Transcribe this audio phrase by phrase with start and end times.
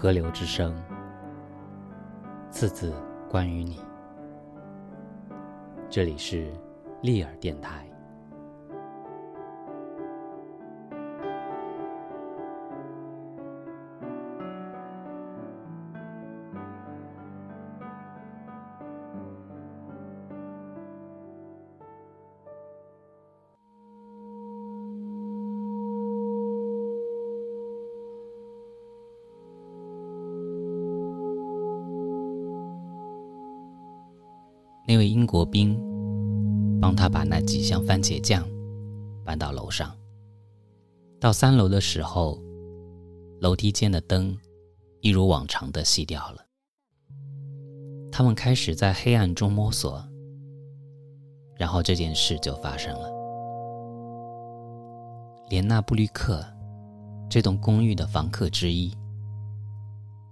[0.00, 0.74] 河流之声，
[2.48, 2.90] 次次
[3.28, 3.82] 关于你。
[5.90, 6.50] 这里是
[7.02, 7.86] 利尔电台。
[34.90, 35.80] 那位英国兵
[36.80, 38.44] 帮他把那几箱番茄酱
[39.24, 39.96] 搬到楼上。
[41.20, 42.42] 到三楼的时候，
[43.38, 44.36] 楼梯间的灯
[45.00, 46.44] 一如往常的熄掉了。
[48.10, 50.04] 他们开始在黑暗中摸索，
[51.56, 53.08] 然后这件事就发生了。
[55.50, 56.44] 连纳布吕克，
[57.28, 58.92] 这栋公寓的房客之一，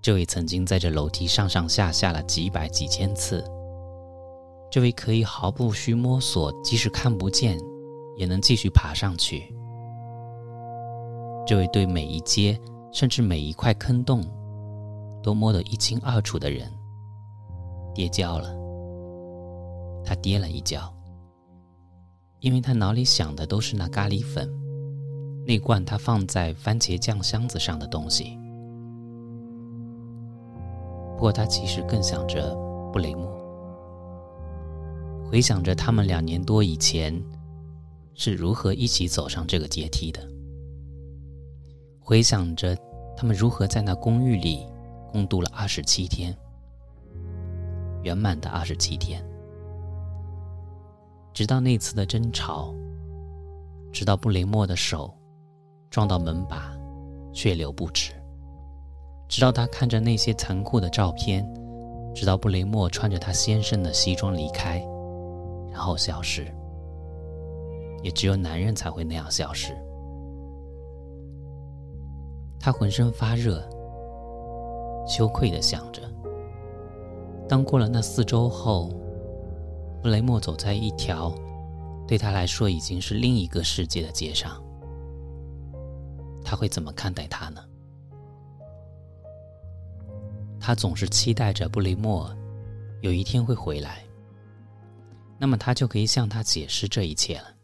[0.00, 3.44] 这位曾经在这楼梯上上下下了几百几千次。
[4.70, 7.58] 这位可以毫不需摸索，即使看不见，
[8.16, 9.54] 也能继续爬上去。
[11.46, 12.60] 这位对每一阶，
[12.92, 14.22] 甚至每一块坑洞，
[15.22, 16.70] 都摸得一清二楚的人，
[17.94, 18.54] 跌跤了。
[20.04, 20.92] 他跌了一跤，
[22.40, 24.48] 因为他脑里想的都是那咖喱粉，
[25.46, 28.38] 那罐他放在番茄酱箱子上的东西。
[31.14, 32.54] 不过他其实更想着
[32.92, 33.45] 布雷默。
[35.28, 37.12] 回想着他们两年多以前
[38.14, 40.20] 是如何一起走上这个阶梯的，
[41.98, 42.76] 回想着
[43.16, 44.64] 他们如何在那公寓里
[45.10, 46.34] 共度了二十七天，
[48.02, 49.22] 圆满的二十七天，
[51.34, 52.72] 直到那次的争吵，
[53.92, 55.12] 直到布雷默的手
[55.90, 56.72] 撞到门把，
[57.32, 58.12] 血流不止，
[59.28, 61.44] 直到他看着那些残酷的照片，
[62.14, 64.80] 直到布雷默穿着他先生的西装离开。
[65.76, 66.46] 然后消失，
[68.02, 69.76] 也只有男人才会那样消失。
[72.58, 73.60] 他浑身发热，
[75.06, 76.00] 羞愧的想着：
[77.46, 78.88] 当过了那四周后，
[80.02, 81.30] 布雷默走在一条
[82.08, 84.64] 对他来说已经是另一个世界的街上，
[86.42, 87.60] 他会怎么看待他呢？
[90.58, 92.34] 他总是期待着布雷默
[93.02, 94.02] 有一天会回来。
[95.38, 97.56] 那么他就可以向他解释这一切了，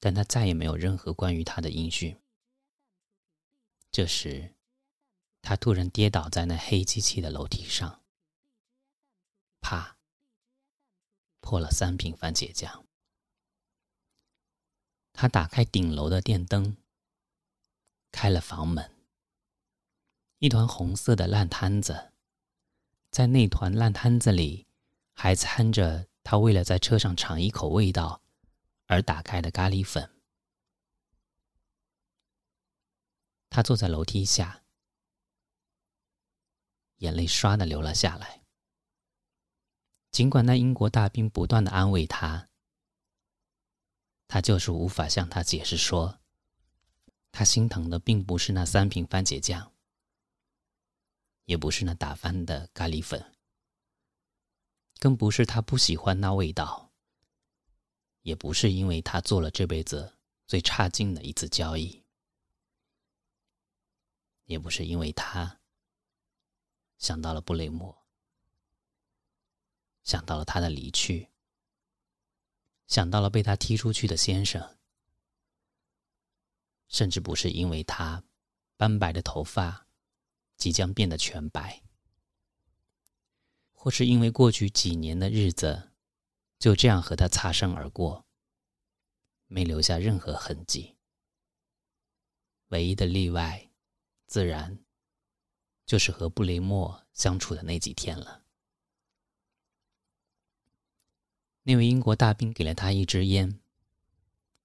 [0.00, 2.20] 但他再也没有任何关于他的音讯。
[3.92, 4.54] 这时，
[5.40, 8.02] 他突然跌倒在那黑漆漆的楼梯上，
[9.60, 9.96] 啪，
[11.40, 12.84] 破了三瓶番茄酱。
[15.12, 16.76] 他打开顶楼的电灯，
[18.10, 18.90] 开了房门，
[20.40, 22.10] 一团红色的烂摊子，
[23.12, 24.66] 在那团烂摊子里。
[25.14, 28.20] 还掺着他为了在车上尝一口味道
[28.86, 30.10] 而打开的咖喱粉。
[33.48, 34.64] 他坐在楼梯下，
[36.96, 38.42] 眼泪唰的流了下来。
[40.10, 42.48] 尽管那英国大兵不断的安慰他，
[44.28, 46.20] 他就是无法向他解释说，
[47.30, 49.72] 他心疼的并不是那三瓶番茄酱，
[51.44, 53.33] 也不是那打翻的咖喱粉。
[54.98, 56.92] 更不是他不喜欢那味道，
[58.22, 60.16] 也不是因为他做了这辈子
[60.46, 62.04] 最差劲的一次交易，
[64.44, 65.60] 也不是因为他
[66.96, 68.06] 想到了布雷默，
[70.02, 71.30] 想到了他的离去，
[72.86, 74.78] 想到了被他踢出去的先生，
[76.88, 78.24] 甚至不是因为他
[78.78, 79.86] 斑白的头发
[80.56, 81.83] 即将变得全白。
[83.84, 85.90] 或是因为过去几年的日子
[86.58, 88.24] 就这样和他擦身而过，
[89.46, 90.96] 没留下任何痕迹。
[92.68, 93.68] 唯一的例外，
[94.26, 94.78] 自然
[95.84, 98.46] 就是和布雷默相处的那几天了。
[101.64, 103.60] 那位英国大兵给了他一支烟。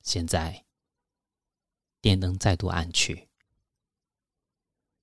[0.02, 0.66] 现在，
[2.00, 3.28] 电灯再度暗去，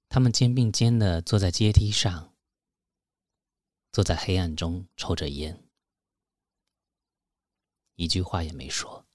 [0.09, 2.33] 他们肩并肩的坐在阶梯上。
[3.97, 5.59] 坐在黑暗中抽着烟，
[7.95, 9.07] 一句话也没说。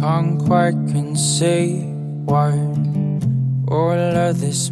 [0.00, 1.14] Can't quite can
[2.24, 2.56] why
[3.66, 4.70] all of this.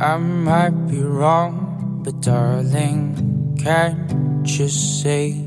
[0.00, 5.44] I might be wrong, but darling, can't you see?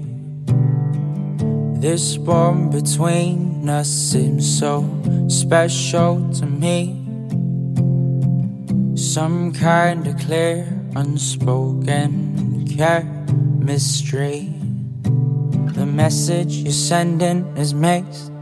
[1.80, 4.83] This bond between us seems so
[5.30, 7.00] special to me.
[8.98, 10.68] Some kind of clear,
[10.98, 14.53] unspoken chemistry.
[15.75, 18.33] The message you're sending is mixed.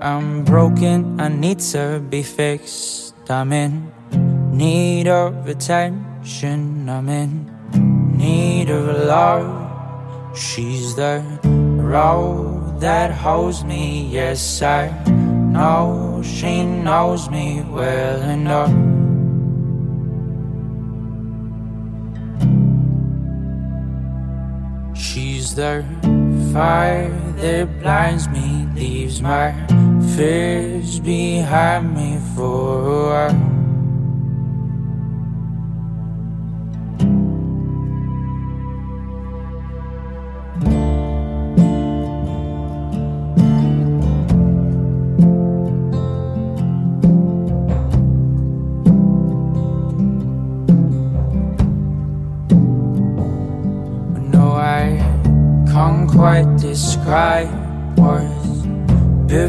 [0.00, 3.14] I'm broken, I need to be fixed.
[3.28, 3.92] I'm in
[4.56, 10.34] need of attention, I'm in need of love.
[10.34, 14.88] She's the road that holds me, yes, I
[15.52, 18.72] know she knows me well enough.
[24.96, 25.84] She's the
[26.54, 29.52] fire that blinds me, leaves my
[30.16, 33.55] fears behind me for a while.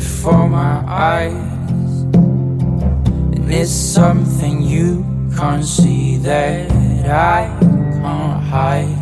[0.07, 1.33] Before my eyes.
[3.35, 5.03] And it's something you
[5.35, 6.71] can't see that
[7.11, 7.39] I
[8.01, 8.99] can't hide.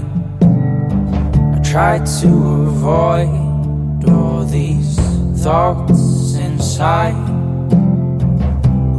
[1.56, 2.30] I try to
[2.72, 4.98] avoid all these
[5.44, 7.28] thoughts inside.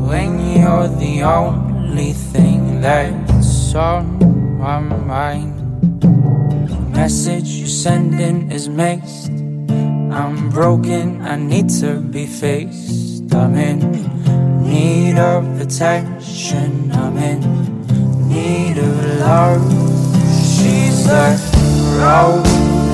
[0.09, 4.05] When you're the only thing that's on
[4.59, 5.55] my mind.
[6.71, 9.36] The message you're sending is mixed.
[10.17, 13.35] I'm broken, I need to be fixed.
[13.35, 13.81] I'm in
[14.63, 17.41] need of attention, I'm in
[18.27, 19.61] need of love.
[20.41, 21.37] She's the
[22.01, 22.47] road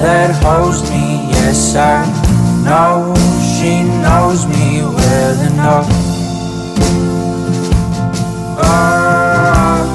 [0.02, 2.02] that holds me, yes, I
[2.64, 3.14] know
[3.54, 5.88] she knows me well enough.
[8.58, 9.86] Oh,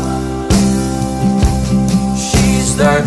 [2.16, 3.04] she's the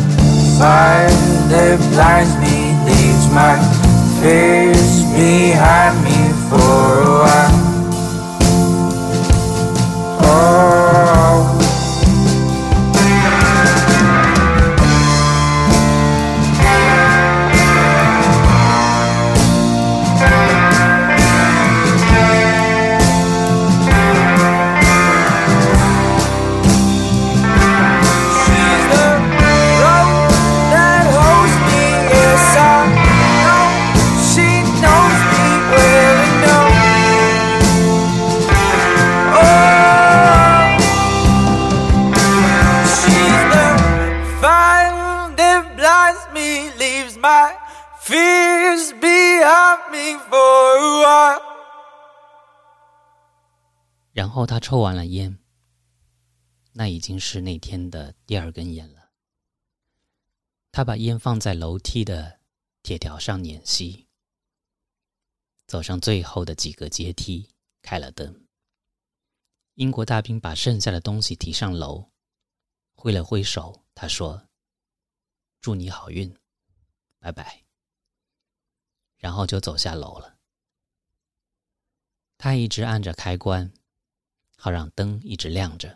[0.58, 1.08] fire
[1.48, 3.79] that blinds me, leaves my
[4.20, 6.29] fears behind me
[54.30, 55.40] 然后他抽完了烟，
[56.70, 59.10] 那已经是那天的第二根烟了。
[60.70, 62.38] 他把烟放在楼梯的
[62.80, 64.06] 铁条上碾熄，
[65.66, 67.50] 走上最后的几个阶梯，
[67.82, 68.46] 开了灯。
[69.74, 72.12] 英国大兵把剩下的东西提上楼，
[72.94, 74.46] 挥了挥手，他说
[75.60, 76.32] ：“祝你好运，
[77.18, 77.64] 拜拜。”
[79.18, 80.38] 然后就走下楼了。
[82.38, 83.72] 他一直按着开关，
[84.62, 85.88] 好让灯一直亮着，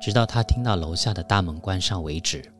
[0.00, 2.50] 直到他听到楼下的大门关上为止。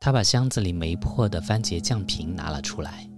[0.00, 3.08] 他把箱子里没破的番茄酱瓶拿了出来，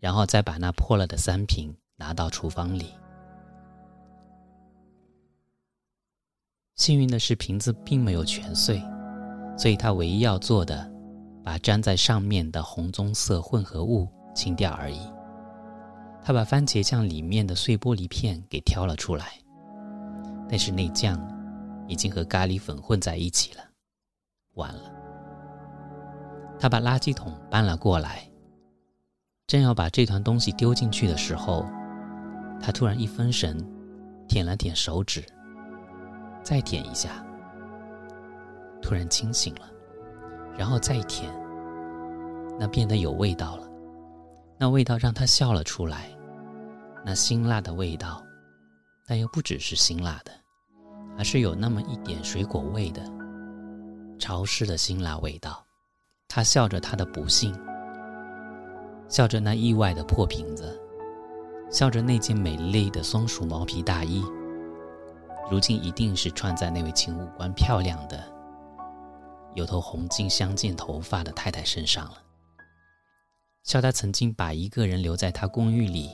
[0.00, 2.94] 然后再把那破了的三瓶拿到厨房里。
[6.74, 8.82] 幸运的是，瓶子并没有全碎，
[9.58, 10.90] 所以他唯一要做的，
[11.44, 15.13] 把粘在上面的红棕色混合物清掉而已。
[16.26, 19.34] 他把番茄酱里面的碎玻璃片给挑了出来，
[20.48, 21.20] 但是那酱
[21.86, 23.62] 已经和咖喱粉混在一起了，
[24.54, 24.90] 完了。
[26.58, 28.26] 他把垃圾桶搬了过来，
[29.46, 31.66] 正要把这团东西丢进去的时候，
[32.58, 33.62] 他突然一分神，
[34.26, 35.22] 舔了舔手指，
[36.42, 37.22] 再舔一下，
[38.80, 39.68] 突然清醒了，
[40.56, 41.30] 然后再舔，
[42.58, 43.68] 那变得有味道了。
[44.64, 46.08] 那味道让他笑了出来，
[47.04, 48.24] 那辛辣的味道，
[49.06, 50.32] 但又不只是辛辣的，
[51.18, 53.02] 而是有那么一点水果味的
[54.18, 55.62] 潮湿的辛辣味道。
[56.28, 57.54] 他笑着他的不幸，
[59.06, 60.80] 笑着那意外的破瓶子，
[61.70, 64.24] 笑着那件美丽的松鼠毛皮大衣，
[65.50, 68.18] 如今一定是穿在那位请五官漂亮的、
[69.52, 72.23] 有头红金相间头发的太太身上了。
[73.64, 76.10] 笑他曾经把一个人留在他公寓里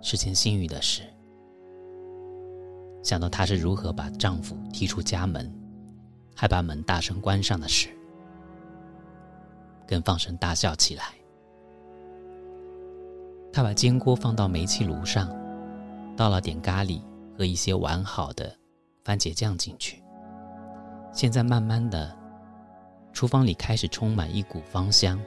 [0.00, 1.02] 是件幸运的事，
[3.02, 5.52] 想到她是如何把丈夫踢出家门，
[6.36, 7.88] 还把门大声关上的事，
[9.84, 11.06] 更放声大笑起来。
[13.52, 15.28] 她把煎锅放到煤气炉上，
[16.16, 17.02] 倒了点咖喱
[17.36, 18.56] 和一些完好的
[19.02, 20.00] 番茄酱进去。
[21.12, 22.16] 现在慢慢的，
[23.12, 25.20] 厨房里开始充满一股芳香，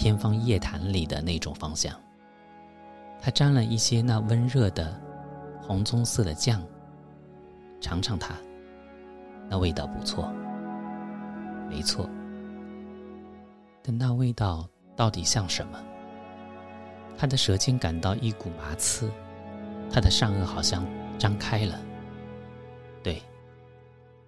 [0.00, 1.94] 天方夜谭里的那种方向。
[3.20, 4.98] 他沾了一些那温热的
[5.60, 6.62] 红棕色的酱，
[7.82, 8.34] 尝尝它，
[9.46, 10.32] 那味道不错，
[11.68, 12.08] 没错。
[13.82, 14.66] 但那味道
[14.96, 15.78] 到底像什么？
[17.18, 19.10] 他的舌尖感到一股麻刺，
[19.92, 20.82] 他的上颚好像
[21.18, 21.78] 张开了。
[23.02, 23.22] 对，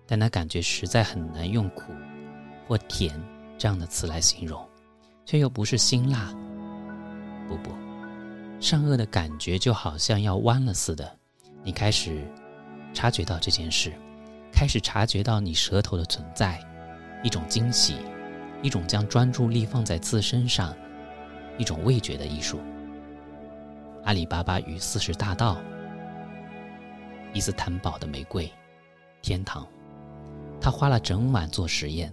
[0.07, 1.95] 但那感觉实在很难用苦
[2.69, 3.19] 或甜
[3.57, 4.63] 这样的词来形容，
[5.25, 6.33] 却又不是辛辣。
[7.49, 7.71] 不不，
[8.61, 11.19] 上颚的感觉就好像要弯了似的。
[11.63, 12.27] 你开始
[12.95, 13.93] 察觉到这件事，
[14.53, 16.61] 开始察觉到你舌头的存在，
[17.23, 17.97] 一种惊喜，
[18.63, 20.75] 一种将专注力放在自身上，
[21.59, 22.59] 一种味觉的艺术。
[24.05, 25.57] 阿里巴巴与四十大盗，
[27.33, 28.51] 伊斯坦堡的玫瑰，
[29.21, 29.67] 天堂。
[30.61, 32.13] 他花了整晚做实验，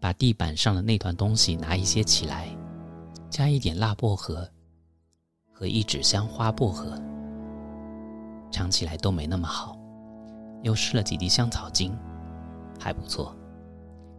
[0.00, 2.48] 把地板上的那团东西拿一些起来，
[3.28, 4.50] 加一点辣薄荷
[5.52, 6.98] 和一纸香花薄荷，
[8.50, 9.78] 尝起来都没那么好。
[10.62, 11.96] 又试了几滴香草精，
[12.78, 13.36] 还不错。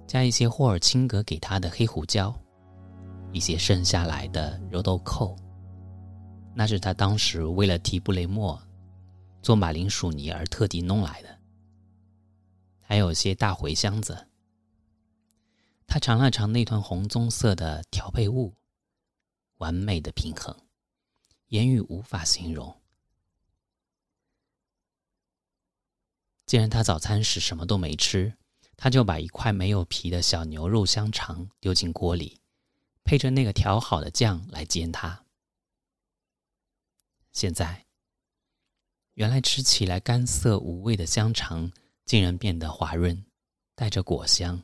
[0.07, 2.33] 加一些霍尔钦格给他的黑胡椒，
[3.31, 5.35] 一些剩下来的肉豆蔻。
[6.53, 8.61] 那是他当时为了提布雷莫
[9.41, 11.29] 做马铃薯泥而特地弄来的，
[12.81, 14.27] 还有些大茴香子。
[15.91, 18.55] 他尝了尝那团红棕色的调配物，
[19.57, 20.57] 完美的平衡，
[21.47, 22.81] 言语无法形容。
[26.45, 28.37] 既然他早餐时什么都没吃，
[28.77, 32.39] 他就把一块没有皮的小牛肉香肠丢进锅里，
[33.03, 35.25] 配着那个调好的酱来煎它。
[37.33, 37.85] 现在，
[39.15, 41.69] 原来吃起来干涩无味的香肠，
[42.05, 43.25] 竟然变得滑润，
[43.75, 44.63] 带着果香，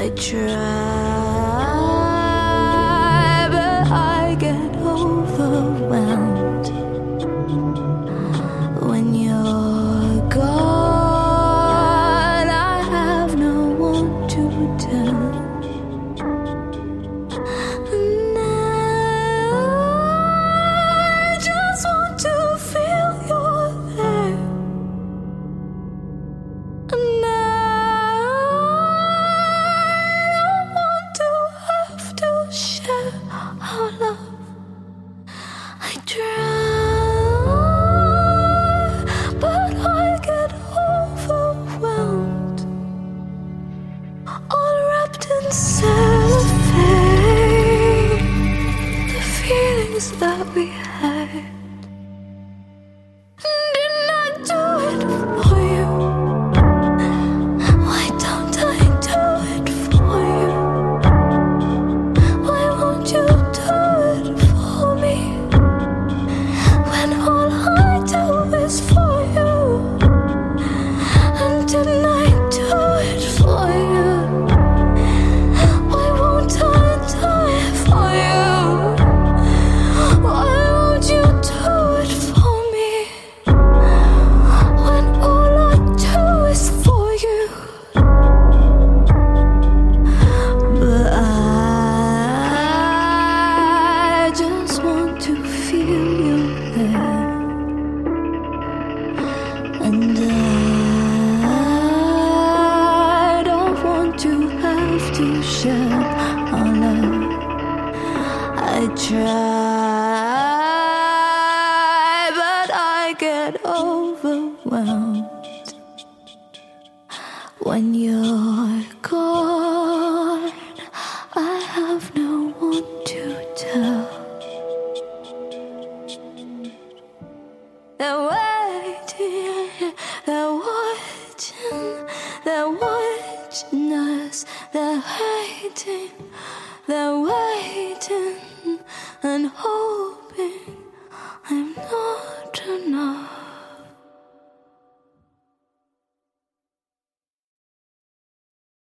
[0.00, 0.38] I try,
[3.50, 5.87] but I get overwhelmed